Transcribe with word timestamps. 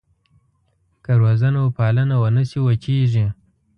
که 1.03 1.11
روزنه 1.21 1.59
وپالنه 1.65 2.15
ونه 2.21 2.43
شي 2.49 2.59
وچېږي. 2.61 3.25